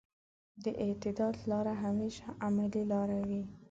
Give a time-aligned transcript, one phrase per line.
[0.63, 2.15] د اعتدال لاره همېش
[2.45, 3.43] عملي لاره وي.